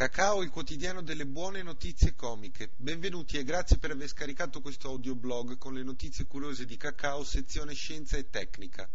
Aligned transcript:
Cacao, 0.00 0.40
il 0.40 0.48
quotidiano 0.48 1.02
delle 1.02 1.26
buone 1.26 1.62
notizie 1.62 2.14
comiche. 2.14 2.70
Benvenuti 2.78 3.36
e 3.36 3.44
grazie 3.44 3.76
per 3.76 3.90
aver 3.90 4.08
scaricato 4.08 4.62
questo 4.62 4.88
audioblog 4.88 5.58
con 5.58 5.74
le 5.74 5.82
notizie 5.82 6.24
curiose 6.24 6.64
di 6.64 6.78
Cacao, 6.78 7.22
sezione 7.22 7.74
scienza 7.74 8.16
e 8.16 8.30
tecnica. 8.30 8.88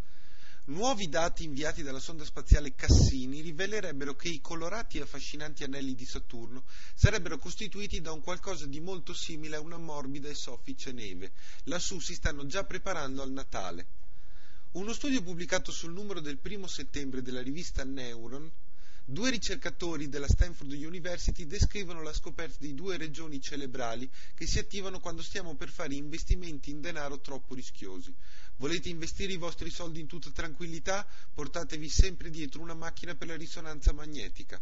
Nuovi 0.64 1.08
dati 1.08 1.44
inviati 1.44 1.84
dalla 1.84 2.00
sonda 2.00 2.26
spaziale 2.26 2.74
Cassini 2.74 3.42
rivelerebbero 3.42 4.16
che 4.16 4.30
i 4.30 4.42
colorati 4.42 4.98
e 4.98 5.02
affascinanti 5.02 5.64
anelli 5.64 5.94
di 5.94 6.08
Saturno 6.08 6.64
sarebbero 6.96 7.38
costituiti 7.38 8.02
da 8.02 8.12
un 8.12 8.22
qualcosa 8.22 8.66
di 8.66 8.80
molto 8.80 9.14
simile 9.14 9.58
a 9.58 9.62
una 9.62 9.78
morbida 9.78 10.30
e 10.30 10.34
soffice 10.34 10.92
neve. 10.92 11.34
Lassù 11.66 12.00
si 12.00 12.16
stanno 12.16 12.48
già 12.48 12.64
preparando 12.64 13.22
al 13.22 13.30
Natale. 13.30 13.86
Uno 14.72 14.92
studio 14.92 15.22
pubblicato 15.22 15.72
sul 15.72 15.94
numero 15.94 16.20
del 16.20 16.40
primo 16.40 16.66
settembre 16.66 17.22
della 17.22 17.44
rivista 17.44 17.84
Neuron 17.84 18.52
Due 19.08 19.30
ricercatori 19.30 20.10
della 20.10 20.28
Stanford 20.28 20.72
University 20.72 21.46
descrivono 21.46 22.02
la 22.02 22.12
scoperta 22.12 22.58
di 22.60 22.74
due 22.74 22.98
regioni 22.98 23.40
cerebrali 23.40 24.10
che 24.34 24.48
si 24.48 24.58
attivano 24.58 25.00
quando 25.00 25.22
stiamo 25.22 25.54
per 25.54 25.70
fare 25.70 25.94
investimenti 25.94 26.72
in 26.72 26.82
denaro 26.82 27.20
troppo 27.20 27.54
rischiosi. 27.54 28.12
Volete 28.56 28.90
investire 28.90 29.32
i 29.32 29.38
vostri 29.38 29.70
soldi 29.70 30.00
in 30.00 30.08
tutta 30.08 30.32
tranquillità? 30.32 31.06
Portatevi 31.36 31.88
sempre 31.88 32.32
dietro 32.32 32.64
una 32.64 32.74
macchina 32.74 33.14
per 33.14 33.28
la 33.28 33.38
risonanza 33.38 33.94
magnetica. 33.94 34.60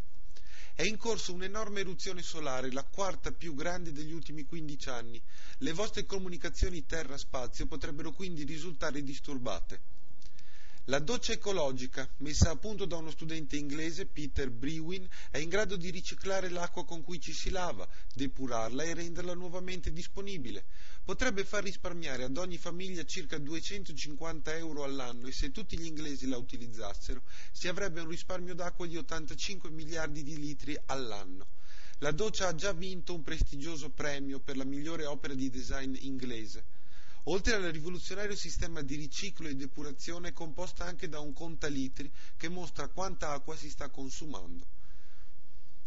È 0.76 0.84
in 0.84 0.98
corso 0.98 1.34
un'enorme 1.34 1.80
eruzione 1.80 2.22
solare, 2.22 2.70
la 2.70 2.84
quarta 2.84 3.32
più 3.32 3.56
grande 3.56 3.94
degli 3.94 4.12
ultimi 4.12 4.44
15 4.44 4.90
anni. 4.90 5.22
Le 5.60 5.72
vostre 5.72 6.06
comunicazioni 6.06 6.86
terra-spazio 6.86 7.66
potrebbero 7.66 8.12
quindi 8.12 8.44
risultare 8.44 9.04
disturbate. 9.04 10.03
La 10.88 11.00
doccia 11.00 11.32
ecologica, 11.32 12.10
messa 12.18 12.50
a 12.50 12.58
punto 12.58 12.84
da 12.84 12.98
uno 12.98 13.10
studente 13.10 13.56
inglese, 13.56 14.06
Peter 14.06 14.50
Brewin, 14.52 15.08
è 15.32 15.38
in 15.38 15.48
grado 15.48 15.78
di 15.78 15.90
riciclare 15.90 16.50
l'acqua 16.50 16.84
con 16.84 17.02
cui 17.02 17.22
ci 17.22 17.32
si 17.32 17.52
lava, 17.52 17.88
depurarla 18.14 18.84
e 18.84 18.94
renderla 18.94 19.34
nuovamente 19.34 19.94
disponibile. 19.94 20.66
Potrebbe 21.06 21.46
far 21.46 21.64
risparmiare 21.64 22.26
ad 22.26 22.36
ogni 22.36 22.58
famiglia 22.58 23.06
circa 23.06 23.38
250 23.38 24.58
euro 24.58 24.84
all'anno 24.84 25.28
e 25.28 25.32
se 25.32 25.52
tutti 25.52 25.78
gli 25.78 25.86
inglesi 25.86 26.28
la 26.28 26.36
utilizzassero 26.36 27.24
si 27.54 27.70
avrebbe 27.70 28.02
un 28.02 28.10
risparmio 28.10 28.54
d'acqua 28.54 28.86
di 28.86 28.98
85 28.98 29.70
miliardi 29.70 30.22
di 30.22 30.38
litri 30.38 30.78
all'anno. 30.88 31.48
La 32.00 32.12
doccia 32.12 32.50
ha 32.50 32.56
già 32.56 32.74
vinto 32.74 33.14
un 33.14 33.24
prestigioso 33.24 33.90
premio 33.90 34.42
per 34.42 34.58
la 34.58 34.66
migliore 34.66 35.06
opera 35.06 35.34
di 35.34 35.50
design 35.50 35.96
inglese. 36.02 36.66
Oltre 37.28 37.54
al 37.54 37.64
rivoluzionario 37.64 38.36
sistema 38.36 38.82
di 38.82 38.96
riciclo 38.96 39.48
e 39.48 39.56
depurazione 39.56 40.30
è 40.30 40.34
composta 40.34 40.84
anche 40.84 41.08
da 41.08 41.20
un 41.20 41.32
contalitri 41.32 42.12
che 42.36 42.50
mostra 42.50 42.90
quanta 42.90 43.30
acqua 43.32 43.56
si 43.56 43.70
sta 43.70 43.90
consumando. 43.90 44.68